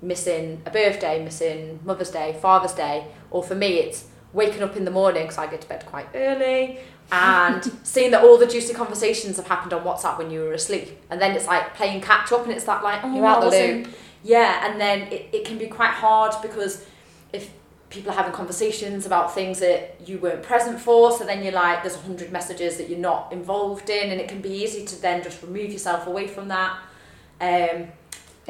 [0.00, 4.84] missing a birthday missing mother's day father's day or for me it's waking up in
[4.84, 6.78] the morning because i get to bed quite early
[7.10, 10.98] and seeing that all the juicy conversations have happened on whatsapp when you were asleep
[11.10, 13.50] and then it's like playing catch up and it's that like oh You're out the
[13.50, 13.88] loop.
[14.22, 16.84] yeah and then it, it can be quite hard because
[17.32, 17.50] if
[17.90, 21.82] people are having conversations about things that you weren't present for so then you're like
[21.82, 25.00] there's a hundred messages that you're not involved in and it can be easy to
[25.02, 26.78] then just remove yourself away from that
[27.42, 27.88] um,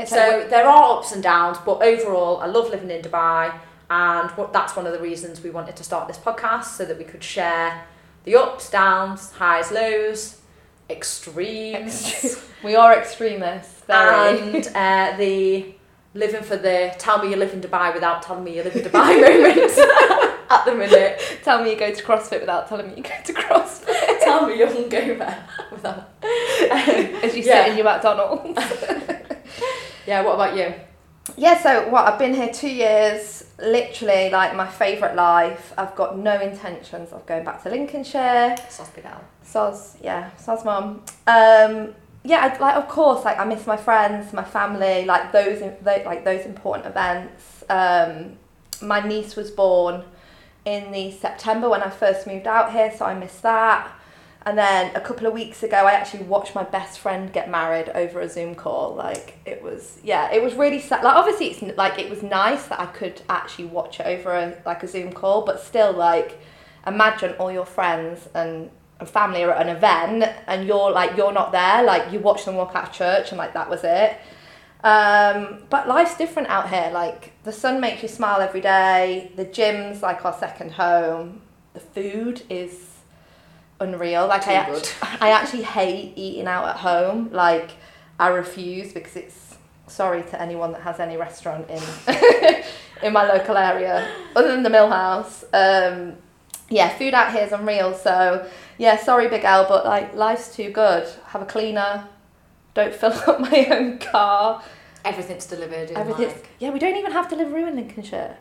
[0.06, 3.52] so there are ups and downs but overall I love living in Dubai
[3.90, 6.96] and what, that's one of the reasons we wanted to start this podcast so that
[6.96, 7.84] we could share
[8.24, 10.40] the ups downs highs lows
[10.90, 13.82] extremes we are extremists.
[13.88, 15.74] And uh, the
[16.14, 18.82] living for the tell me you live in Dubai without telling me you live in
[18.82, 19.78] Dubai moments
[20.50, 21.20] at the minute.
[21.42, 24.20] Tell me you go to CrossFit without telling me you go to CrossFit.
[24.20, 26.10] Tell me you can go there without.
[26.22, 27.64] As you Yeah.
[27.64, 28.60] sit in your McDonald's.
[30.06, 30.74] Yeah, what about you?
[31.36, 32.06] Yeah, so what?
[32.06, 35.72] I've been here two years, literally like my favourite life.
[35.78, 38.56] I've got no intentions of going back to Lincolnshire.
[38.68, 39.20] Sospital.
[39.44, 41.02] Soz, yeah, Soz mum.
[41.26, 45.60] Um, yeah, I, like of course, like I miss my friends, my family, like those,
[45.60, 47.64] those like those important events.
[47.68, 48.38] Um,
[48.80, 50.04] my niece was born
[50.64, 53.92] in the September when I first moved out here, so I missed that.
[54.44, 57.90] And then a couple of weeks ago, I actually watched my best friend get married
[57.90, 58.94] over a Zoom call.
[58.94, 61.04] Like it was, yeah, it was really sad.
[61.04, 64.60] Like obviously, it's like it was nice that I could actually watch it over a
[64.66, 66.40] like a Zoom call, but still, like
[66.86, 71.32] imagine all your friends and and family are at an event and you're like you're
[71.32, 71.84] not there.
[71.84, 74.18] Like you watch them walk out of church and like that was it.
[74.84, 76.90] Um, but life's different out here.
[76.92, 79.30] Like the sun makes you smile every day.
[79.36, 81.42] The gym's like our second home.
[81.74, 82.91] The food is
[83.82, 87.70] unreal like I, Too act- I actually hate eating out at home like
[88.18, 91.82] I refuse because it's sorry to anyone that has any restaurant in
[93.02, 96.14] in my local area other than the mill house um,
[96.70, 100.70] yeah food out here is unreal so yeah, sorry, Big L, but like life's too
[100.70, 101.08] good.
[101.26, 102.08] Have a cleaner.
[102.74, 104.62] Don't fill up my own car.
[105.04, 106.70] Everything's delivered in Everything's like yeah.
[106.70, 108.36] We don't even have delivery in Lincolnshire.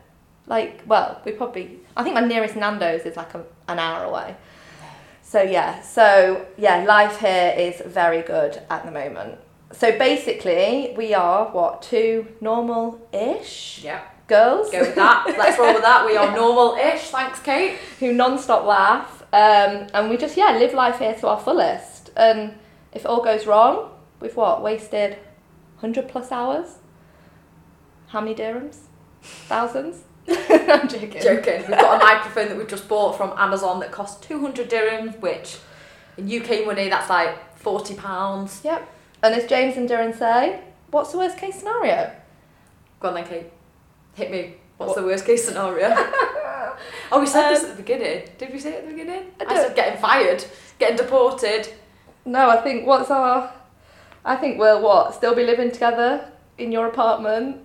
[0.46, 1.78] Like, well, we probably.
[1.96, 4.36] I think my nearest Nando's is like a, an hour away.
[5.32, 9.38] So yeah, so yeah, life here is very good at the moment.
[9.72, 14.02] So basically, we are what two normal-ish yeah.
[14.26, 15.24] girls Go with that.
[15.38, 16.04] Let's roll with that.
[16.04, 17.08] We are normal-ish.
[17.08, 17.78] Thanks, Kate.
[17.98, 22.10] who non-stop laugh, um, and we just yeah live life here to our fullest.
[22.14, 22.52] And
[22.92, 23.90] if it all goes wrong,
[24.20, 25.16] we've what wasted
[25.78, 26.76] hundred plus hours.
[28.08, 28.80] How many dirhams?
[29.22, 30.02] Thousands.
[30.28, 31.20] I'm joking.
[31.22, 31.60] Joking.
[31.62, 35.58] We've got a microphone that we've just bought from Amazon that costs 200 dirhams, which
[36.16, 38.60] in UK money that's like 40 pounds.
[38.64, 38.88] Yep.
[39.22, 42.12] And as James and Duran say, what's the worst case scenario?
[43.00, 43.46] Go on then, Kate.
[44.14, 44.54] Hit me.
[44.76, 45.88] What's What- the worst case scenario?
[47.12, 48.28] oh, we said this Um, at the beginning.
[48.38, 49.30] Did we say it at the beginning?
[49.40, 50.44] I I, said getting fired,
[50.78, 51.68] getting deported.
[52.24, 53.52] No, I think what's our.
[54.24, 55.14] I think we'll what?
[55.14, 57.58] Still be living together in your apartment,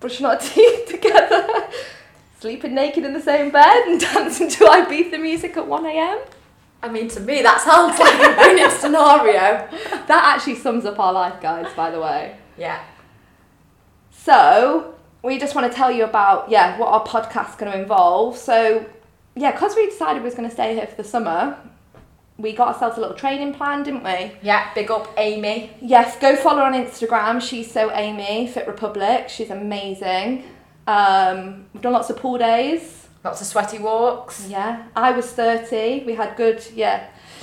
[0.00, 1.68] brushing our teeth together,
[2.40, 6.26] sleeping naked in the same bed, and dancing to Ibiza music at 1am?
[6.82, 9.68] I mean, to me, that sounds like a winning scenario.
[10.06, 12.36] That actually sums up our life, guys, by the way.
[12.56, 12.82] Yeah.
[14.10, 18.38] So, we just want to tell you about, yeah, what our podcast's going to involve.
[18.38, 18.86] So,
[19.36, 21.58] yeah, because we decided we was going to stay here for the summer,
[22.40, 24.32] we got ourselves a little training plan, didn't we?
[24.42, 25.70] Yeah, big up Amy.
[25.80, 27.40] Yes, go follow her on Instagram.
[27.40, 29.28] She's so Amy, Fit Republic.
[29.28, 30.44] She's amazing.
[30.86, 33.08] Um, we've done lots of pool days.
[33.22, 34.48] Lots of sweaty walks.
[34.48, 36.04] Yeah, I was 30.
[36.04, 37.08] We had good, yeah.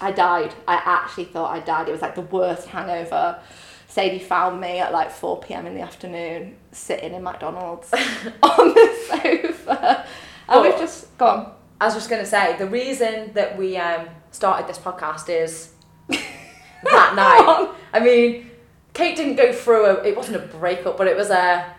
[0.00, 0.54] I died.
[0.66, 1.88] I actually thought I died.
[1.88, 3.38] It was like the worst hangover.
[3.86, 7.92] Sadie found me at like 4 pm in the afternoon, sitting in McDonald's
[8.42, 10.06] on the sofa.
[10.48, 11.52] And we've just gone.
[11.82, 15.72] I was just going to say, the reason that we um, started this podcast is
[16.08, 17.68] that night.
[17.92, 18.50] I mean,
[18.94, 21.74] Kate didn't go through a, it wasn't a breakup, but it was a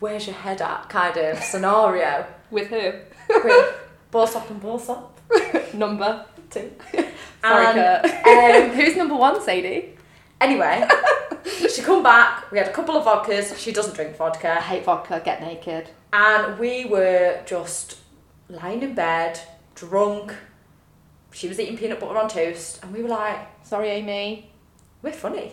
[0.00, 2.26] where's your head at kind of scenario.
[2.50, 2.92] With who?
[3.28, 3.74] With
[4.10, 5.20] balls up and balls up.
[5.74, 6.24] Number.
[6.50, 6.70] Two.
[7.42, 8.26] Sorry, And, Kurt.
[8.26, 9.96] um, Who's number one, Sadie?
[10.40, 10.88] Anyway,
[11.72, 14.84] she come back, we had a couple of vodkas, she doesn't drink I vodka, hate
[14.84, 15.88] vodka, get naked.
[16.12, 17.98] and we were just
[18.48, 19.40] lying in bed,
[19.74, 20.34] drunk.
[21.32, 24.50] She was eating peanut butter on toast, and we were like, Sorry, Amy.
[25.02, 25.52] we're funny.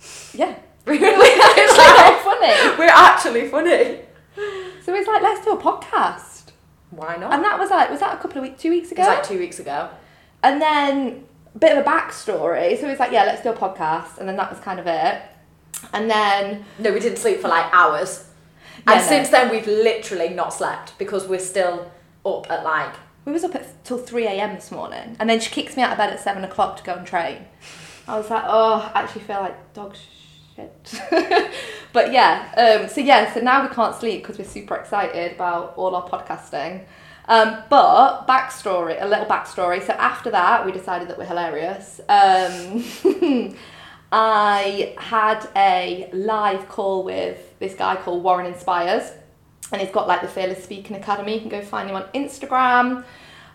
[0.34, 0.54] Yeah.
[0.86, 2.76] We're It's like, funny.
[2.78, 4.00] we're actually funny.
[4.84, 6.50] So it's like, let's do a podcast.
[6.90, 7.32] Why not?
[7.32, 9.02] And that was like, was that a couple of weeks, two weeks ago?
[9.02, 9.88] it was like two weeks ago.
[10.44, 12.78] and then a bit of a backstory.
[12.78, 14.18] So it was like, yeah, let's do a podcast.
[14.18, 15.22] And then that was kind of it.
[15.92, 18.25] And then, No, we didn't sleep for like hours.
[18.86, 19.06] And no.
[19.06, 21.90] since then, we've literally not slept because we're still
[22.24, 22.94] up at like.
[23.24, 24.54] we was up at till 3 a.m.
[24.54, 25.16] this morning.
[25.18, 27.46] And then she kicks me out of bed at 7 o'clock to go and train.
[28.08, 29.96] I was like, oh, I actually feel like dog
[30.54, 31.00] shit.
[31.92, 35.74] but yeah, um, so yeah, so now we can't sleep because we're super excited about
[35.76, 36.84] all our podcasting.
[37.28, 39.84] Um, but backstory, a little backstory.
[39.84, 42.00] So after that, we decided that we're hilarious.
[42.08, 42.84] Um,
[44.12, 49.12] I had a live call with this guy called Warren Inspires,
[49.72, 51.34] and he's got like the Fearless Speaking Academy.
[51.34, 53.04] You can go find him on Instagram.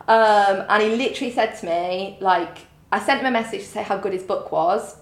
[0.07, 2.59] Um, and he literally said to me, like,
[2.91, 4.97] I sent him a message to say how good his book was.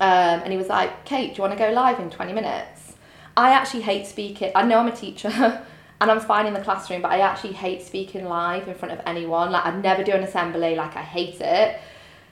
[0.00, 2.94] Um, and he was like, Kate, do you want to go live in 20 minutes?
[3.36, 4.52] I actually hate speaking.
[4.54, 5.28] I know I'm a teacher
[6.00, 9.00] and I'm fine in the classroom, but I actually hate speaking live in front of
[9.04, 9.50] anyone.
[9.50, 11.80] Like, I'd never do an assembly, like, I hate it.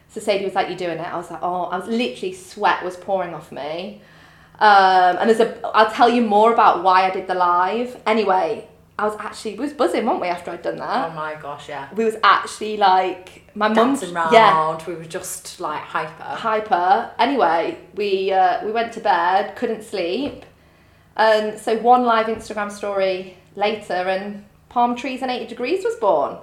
[0.08, 2.84] So Sadie was like, "You doing it?" I was like, "Oh," I was literally sweat
[2.84, 4.00] was pouring off me.
[4.60, 7.96] Um, and there's a, I'll tell you more about why I did the live.
[8.06, 8.66] Anyway,
[8.98, 11.10] I was actually, we was buzzing, weren't we, after I'd done that?
[11.12, 11.88] Oh my gosh, yeah.
[11.94, 14.32] We was actually like, my mum's, Dancing round.
[14.32, 16.24] yeah, We were just like hyper.
[16.24, 17.10] hyper.
[17.20, 20.44] Anyway, we uh, we went to bed, couldn't sleep,
[21.16, 26.38] and so one live Instagram story later, and palm trees and eighty degrees was born.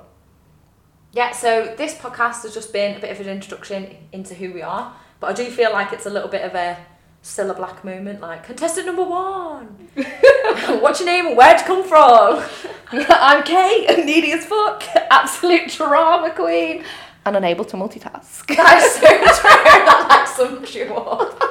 [1.15, 4.62] Yeah, so this podcast has just been a bit of an introduction into who we
[4.62, 6.76] are, but I do feel like it's a little bit of a
[7.24, 9.66] Cilla Black moment, like contestant number one.
[10.82, 12.43] What's your name where'd you come from?
[13.09, 16.84] I'm Kate, needy as fuck, absolute drama queen,
[17.26, 18.53] and unable to multitask.
[18.53, 19.55] That is so true.
[19.86, 21.41] That like sums you up.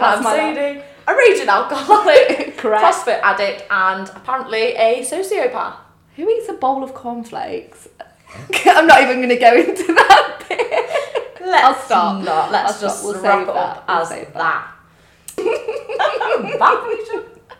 [0.00, 2.84] I'm Sadie, a raging alcoholic, Correct.
[2.84, 5.74] CrossFit addict, and apparently a sociopath.
[6.14, 7.88] Who eats a bowl of cornflakes?
[8.66, 11.40] I'm not even going to go into that bit.
[11.46, 12.24] Let's I'll stop.
[12.24, 12.52] Not.
[12.52, 13.14] Let's I'll just stop.
[13.14, 13.88] We'll wrap it up that.
[13.88, 14.72] We'll as that.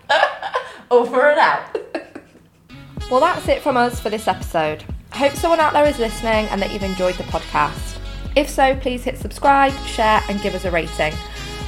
[0.91, 1.79] Over and out.
[3.11, 4.85] Well, that's it from us for this episode.
[5.13, 7.99] I hope someone out there is listening and that you've enjoyed the podcast.
[8.35, 11.15] If so, please hit subscribe, share, and give us a rating.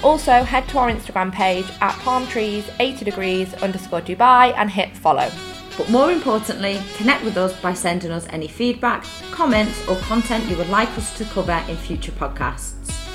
[0.03, 5.31] Also, head to our Instagram page at palmtrees80 degrees underscore Dubai and hit follow.
[5.79, 10.57] But more importantly, connect with us by sending us any feedback, comments, or content you
[10.57, 13.08] would like us to cover in future podcasts.